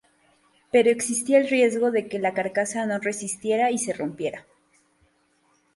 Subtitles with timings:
[0.71, 4.47] Pero existía el riesgo de que la carcasa no resistiera y se rompiera.